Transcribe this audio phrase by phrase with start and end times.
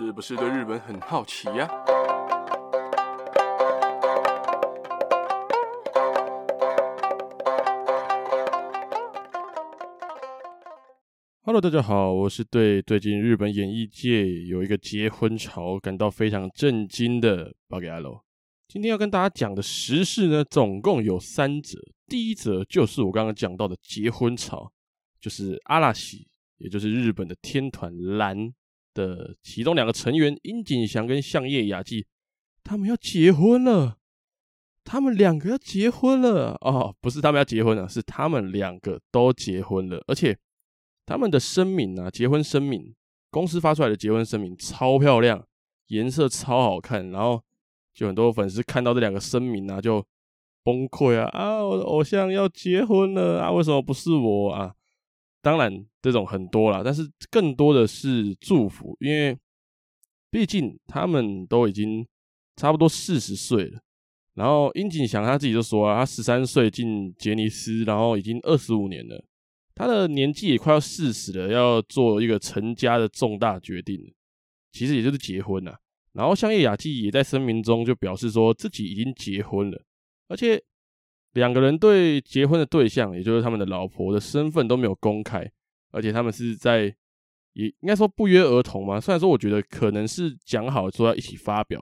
[0.00, 1.68] 是不是对日本很好奇呀
[11.42, 18.24] ？Hello，大家好，我是对最近日本演艺界有一个结婚潮感到非常震惊的巴给阿罗。
[18.68, 21.76] 今天要跟大家讲的时事呢，总共有三则。
[22.06, 24.70] 第一则就是我刚刚讲到的结婚潮，
[25.20, 28.54] 就是阿拉西，也就是日本的天团蓝。
[28.98, 32.06] 的其中两个成员樱井翔跟相叶雅纪，
[32.64, 33.98] 他们要结婚了。
[34.84, 40.02] 他们两个要结婚了哦，不是他们要结婚了，是他们两个都结婚了。
[40.06, 40.36] 而且
[41.04, 42.94] 他们的声明啊，结婚声明，
[43.30, 45.46] 公司发出来的结婚声明超漂亮，
[45.88, 47.10] 颜色超好看。
[47.10, 47.42] 然后
[47.92, 50.02] 就很多粉丝看到这两个声明啊，就
[50.64, 51.62] 崩溃啊啊！
[51.62, 54.74] 我的偶像要结婚了啊，为什么不是我啊？
[55.40, 59.38] 当然，这种很多啦，但是更多的是祝福，因为
[60.30, 62.06] 毕竟他们都已经
[62.56, 63.80] 差不多四十岁了。
[64.34, 69.24] 然后樱井翔他自己就说啊，他十三岁进杰尼斯，然后已经二十五年了，
[69.74, 74.12] 他的年纪也快要四十了，要做一个成家的重大决定了，
[74.72, 75.78] 其实也就是结婚了。
[76.12, 79.82] 然后香叶雅纪也在声明中就表示说自己已经结婚了，
[80.26, 80.62] 而且。
[81.34, 85.48] 两个人对结婚的对象，也就是他们的老婆的身份都没有公开，
[85.90, 86.94] 而且他们是在
[87.52, 89.00] 也应该说不约而同嘛。
[89.00, 91.80] 虽然说我觉得可能是讲好说要一起发表，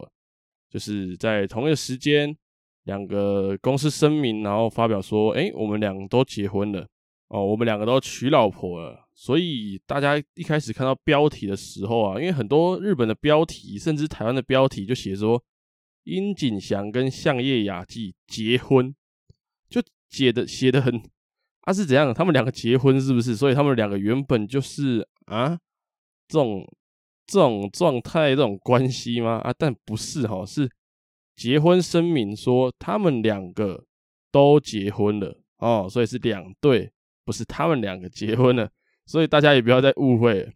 [0.70, 2.36] 就是在同一个时间，
[2.84, 6.86] 两个公司声明，然后发表说：“哎，我们两个都结婚了
[7.28, 15.42] 哦，我们两个都娶老婆了。”所以大家一开始看到标题的时候啊，因为很多日本的标题，甚至台湾的标题就写说
[16.04, 18.94] 樱井翔跟相叶雅纪结婚。
[20.08, 21.00] 写的写的很，
[21.62, 22.12] 啊是怎样？
[22.14, 23.36] 他们两个结婚是不是？
[23.36, 25.58] 所以他们两个原本就是啊
[26.28, 26.64] 这种
[27.26, 29.40] 这种状态这种关系吗？
[29.44, 30.70] 啊，但不是哈，是
[31.34, 33.84] 结婚声明说他们两个
[34.30, 36.90] 都结婚了哦，所以是两对，
[37.24, 38.70] 不是他们两个结婚了，
[39.06, 40.52] 所以大家也不要再误会了。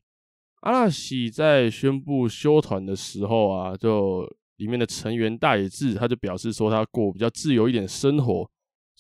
[0.61, 8.49] 阿拉西在宣布休团的时候啊，就里面的成员大野智他就表示说他过比较自由一点生活。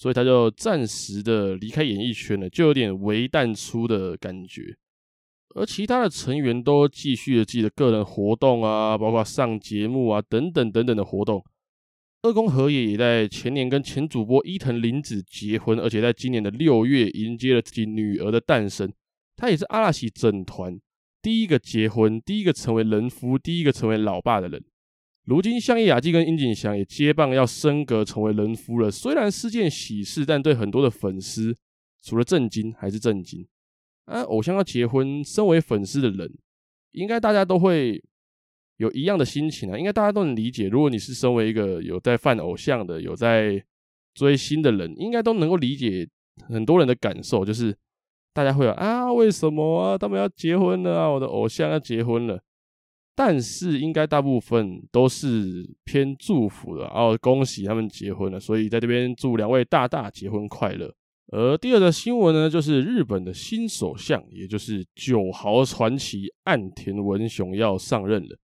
[0.00, 4.74] 所以他就暂时的离开演艺圈了，就有点微淡出的感觉。
[5.54, 11.44] 而其他的成员都继续了自己的个人活动啊，包括上节目啊等等等等的活动。
[12.22, 18.90] 二宫和也也在前年跟前主播伊藤綾子结婚，而且在今年的六月迎接了自己女儿的诞生。
[19.36, 20.80] 他也是阿拉西整团
[21.20, 24.64] 第一个结婚、第一个成为人夫、第一个成为老爸的人。
[25.24, 28.90] 如今，相叶雅纪跟樱井翔也接棒要升格成为人夫了。
[28.90, 31.54] 虽然是件喜事，但对很多的粉丝，
[32.02, 33.46] 除了震惊还是震惊。
[34.06, 36.32] 啊，偶像要结婚，身为粉丝的人，
[36.92, 38.02] 应该大家都会
[38.78, 39.78] 有一样的心情啊。
[39.78, 43.62] 应该大家都能理解，如果你是身为一个有在饭偶像的、有在
[44.14, 46.08] 追星的人，应该都能够理解
[46.48, 47.76] 很多人的感受，就是
[48.32, 49.96] 大家会有啊，为什么啊？
[49.96, 51.08] 他们要结婚了啊！
[51.08, 52.42] 我的偶像要结婚了。
[53.14, 60.94] 但是应该大部分都是偏祝福的，然后恭喜他们结婚了，所以在这边祝两位大大结婚快乐。
[61.32, 68.36] 而第二个新闻呢，就是日本的新首相，也就是九豪传奇岸田文雄要上任了。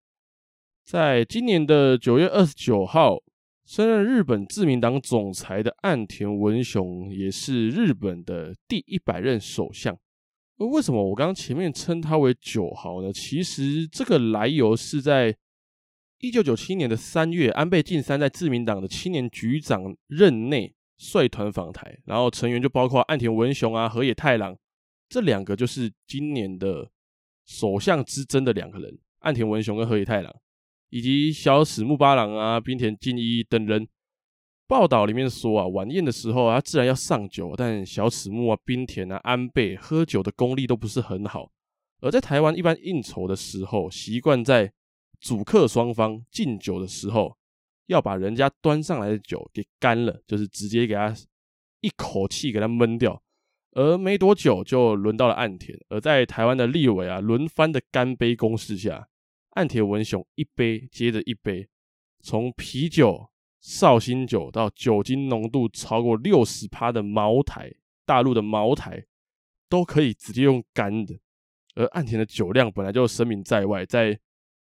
[0.85, 3.21] 在今年的九月二十九号，
[3.65, 9.99] 升任日本自民党总裁的岸田文雄，也是日本的第一百任首相。
[10.57, 13.13] 为什么我刚刚前面称他为九豪呢？
[13.13, 15.37] 其实这个来由是在
[16.21, 24.57] 一九九七年的三月，安倍晋三在自民党的青年局长任内率团访台，然后成员就包括岸田文雄啊、河野太郎
[25.09, 26.91] 这两个，就是今年的
[27.45, 30.35] 首相之争的两个人，岸田文雄跟河野太郎，
[30.89, 33.87] 以及小此木八郎啊、滨田进一等人。
[34.69, 41.53] 报道里面说啊，晚宴的时候啊，自然要上酒，但小此木啊、滨田啊、安倍喝酒的功力都不是很好。
[42.01, 44.73] 而在台湾一般应酬的时候，习惯在
[45.21, 47.37] 主客双方敬酒的时候，
[47.87, 51.15] 要把人家端上来的酒给干了，就是直接给他
[51.81, 53.23] 一口气给他闷掉。
[53.71, 59.09] 而没多久就轮到了岸田，而在台湾的立委啊轮番的干杯攻势下，
[59.51, 61.69] 岸田文雄一杯接着一杯，
[62.21, 63.31] 从啤酒。
[63.67, 67.69] 绍兴酒到酒精浓度超过六十趴的茅台，
[68.05, 69.05] 大陆的茅台
[69.69, 71.19] 都可以直接用干的。
[71.75, 74.17] 而岸田的酒量本来就声名在外，在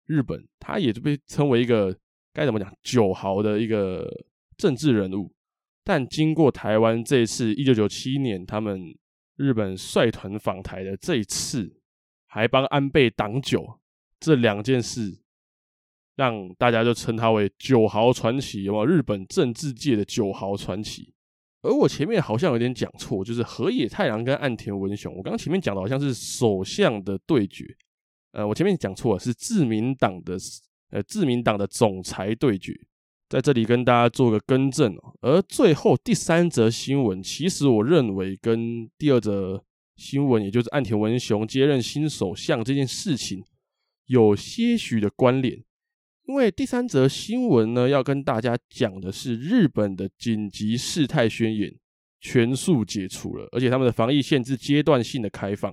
[0.06, 1.96] 日本他也就被称为一个
[2.32, 4.12] 该怎么讲酒豪的一个
[4.56, 5.32] 政治人物。
[5.84, 8.92] 但经过台湾这一次一九九七年他们
[9.36, 11.80] 日本率团访台的这一次，
[12.26, 13.78] 还帮安倍挡酒，
[14.18, 15.22] 这两件事
[16.16, 18.86] 让大家就称他为九豪传奇，有没有？
[18.86, 21.12] 日本政治界的九豪传奇。
[21.62, 25.12] 而我前面好像有点讲错，就是河野太郎跟岸田文雄。
[25.16, 27.64] 我刚刚前面讲的好像是首相的对决，
[28.32, 30.36] 呃，我前面讲错了，是自民党的，
[30.90, 32.72] 呃，自民党的总裁对决。
[33.28, 35.12] 在这里跟大家做个更正哦。
[35.20, 39.64] 而最后第三则新闻，其实我认为跟第二则
[39.96, 43.44] 新闻，也就是岸田文雄接任新首相这件事情，
[44.06, 45.64] 有些许的关联。
[46.26, 51.72] 因为第三则新闻呢，要跟大家讲的是日本的紧急事态宣言
[52.20, 55.72] 全数解除了，而且他们的防疫限制阶段性的开放。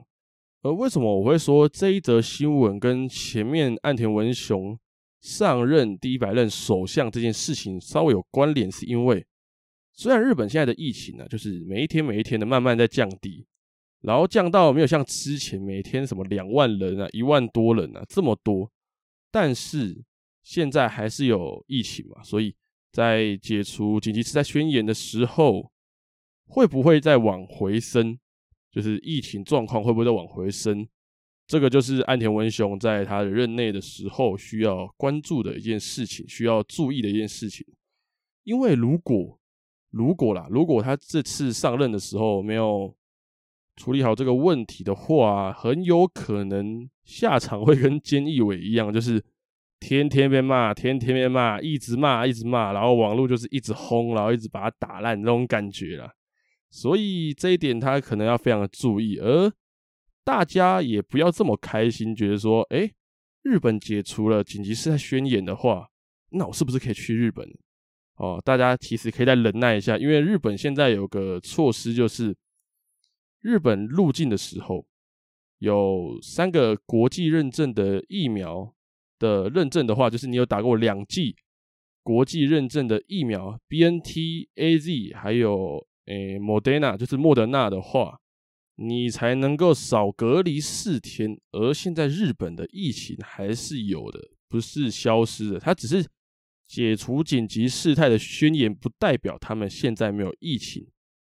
[0.62, 4.78] 而为什么我会说这一则新闻跟前面岸田文雄
[5.22, 8.72] 上任第一百任首相这件事情稍微有关联？
[8.72, 9.26] 是因为
[9.92, 13.44] 虽然日本现在的疫情呢，就是每一天每一天的慢慢在降低，
[14.02, 18.72] 然后降到没有像之前每天什么两万人啊、一万多人啊这么多，
[19.32, 20.04] 但是。
[20.44, 22.54] 现在还是有疫情嘛，所以
[22.92, 25.72] 在解除紧急事态宣言的时候，
[26.46, 28.20] 会不会再往回升？
[28.70, 30.86] 就是疫情状况会不会再往回升？
[31.48, 37.66] 这个就是岸田文雄在他的任内的时候需要关注的一件事情，需要注意的一件事情。
[38.44, 39.40] 因为如果
[39.92, 42.94] 如果啦，如果他这次上任的时候没有
[43.78, 49.24] 处理好这个问题的话，很有可能下场会跟菅义伟一样，就是。
[49.86, 56.10] 天天被骂，天天被骂，一直骂，一直骂，然后网络就是一直轰，然后一直把它打烂这种感觉啦。
[56.70, 59.52] 所以这一点他可能要非常的注意，而
[60.24, 62.90] 大家也不要这么开心，觉得说，哎，
[63.42, 65.90] 日本解除了紧急事态宣言的话，
[66.32, 67.46] 那我是不是可以去日本？
[68.16, 72.34] 哦，大家其实可以再忍耐一下，因为日本现在有个措施，就是
[73.42, 74.88] 日本入境的时候
[75.58, 78.74] 有三个国际认证的疫苗。
[79.20, 81.36] 的认证的话，就是你有打过两剂
[82.02, 88.20] 国际认证的疫苗，BNT、AZ，还有诶莫德纳，就是莫德纳的话，
[88.76, 91.40] 你才能够少隔离四天。
[91.52, 94.20] 而现在日本的疫情还是有的，
[94.50, 96.06] 不是消失的，它只是
[96.68, 100.88] 解除紧急事态的宣言，不代表他们现在没有疫情。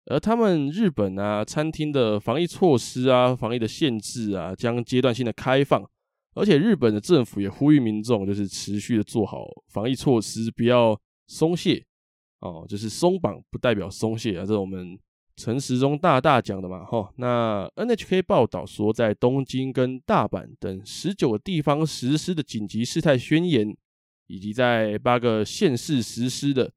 [0.07, 5.89] 而他们日本啊，餐厅的防疫措施啊，防疫的限制啊，将阶段性的开放。
[6.37, 10.95] 而且日本的政府也呼吁民众，就是持续的做好防疫措施，不要
[11.27, 11.83] 松懈
[12.41, 12.67] 哦。
[12.69, 14.99] 就是松绑不代表松懈啊，这是我们
[15.37, 16.85] 陈时中大大讲的嘛。
[16.85, 23.75] 哈，那 NHK 报道说，在东京跟大阪等十九个地方实施的紧急事态宣言，
[24.27, 26.71] 以及在八个县市实施的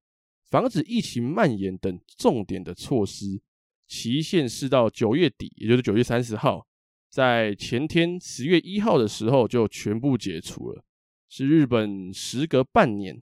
[0.50, 3.42] 防止疫情蔓延等重点的措施，
[3.88, 6.66] 期限是到九月底，也就是九月三十号。
[7.10, 10.84] 在前天十月一号的时候就全部解除了，
[11.28, 13.20] 是日本时隔半年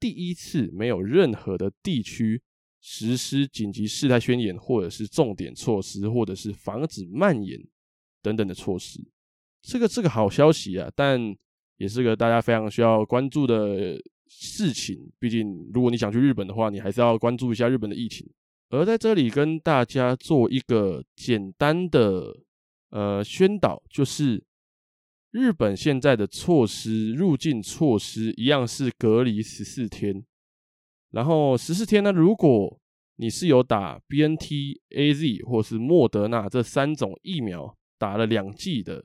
[0.00, 2.40] 第一次没有任何的地区
[2.80, 7.60] 实施紧急事态宣言，或者是重点措施，或者是防止蔓延
[8.22, 9.00] 等等的措施。
[9.60, 11.20] 这个是个好消息啊，但
[11.76, 15.10] 也是个大家非常需要关注的事情。
[15.18, 18.26] 毕竟，如果你想去日本的话，你还是要关注一下日本的疫情。
[18.70, 22.45] 而在这里跟大家做一个简单的。
[22.96, 24.42] 呃，宣导就是
[25.30, 30.24] 日本现在的措施，入境措施一样是隔离十四天，
[31.10, 32.80] 然后十四天呢，如果
[33.16, 39.04] 你是有打 BNT、AZ 或是莫德纳这三种疫苗，打了两剂的，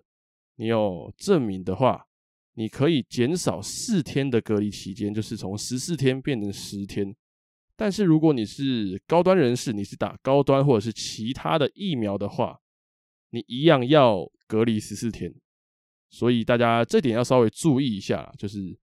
[0.55, 2.05] 你有证明的话，
[2.53, 7.13] 你可以减少四天的隔离期间，就是从十四天变成十天。
[7.75, 12.60] 但是如果你是高端人士，你是打高端或者是其他的疫苗的话，
[13.31, 15.33] 你一样要隔离十四天，
[16.09, 18.77] 所以大家这点要稍微注意一下，就是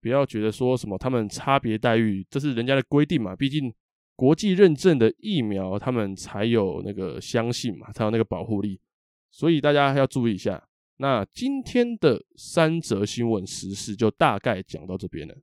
[0.00, 3.36] 不要觉得说什么他们差别待遇，这是人家的规定嘛。
[3.36, 3.72] 毕竟
[4.16, 8.80] 国际认证的疫苗，他们才有那个相信嘛，才有那个保护力，
[9.30, 10.66] 所以大家要注意一下。
[10.98, 15.34] 那今天的三则新闻时事就大概讲到这边了。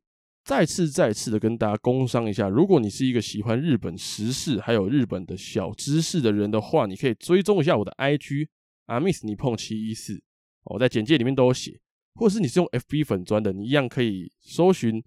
[0.47, 8.47] 再次再次的跟大家工商一下，如果你是一个喜欢日本时事还有日本的小知识的人的话，你可以追踪一下我的 IG
[8.85, 10.23] 阿 Miss 尼碰七一四，
[10.63, 11.77] 我在简介里面都有写，
[12.15, 15.03] 或者是你是用 FB 粉砖的，你一样可以搜寻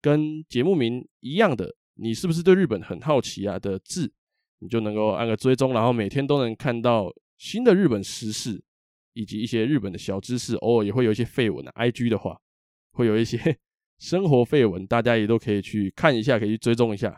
[0.00, 4.12] 跟节目名一样的，你是不是对日本很好奇啊的字，
[4.58, 7.08] 你就能够按个追踪，然后每天都能看到
[7.38, 8.60] 新的日本时事
[9.12, 12.36] 以及一些日本的小知识，偶尔也会有一些废文啊，IG 的话
[12.90, 13.56] 会有一些。
[14.02, 17.16] 生活废文，大家也都可以去看一下，可以去追踪一下。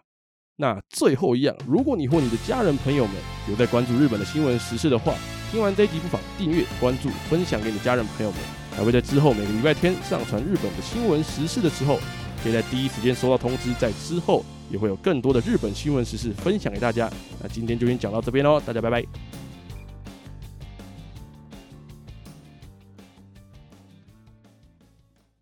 [0.56, 3.16] 那最后一样，如果你或你的家人朋友们
[3.48, 5.14] 有在关注日本的新闻时事的话，
[5.50, 8.40] 听完这一集不妨订阅、关注、分享给你家人朋友们，
[8.76, 11.98] 还会在之后每个礼拜天上传日本的新闻时事的时候，
[12.42, 13.72] 可以在第一时间收到通知。
[13.80, 17.10] 在之后也会有更多的日本新闻时事分享给大家。
[17.40, 19.02] 那今天就先讲到这边喽，大家拜拜。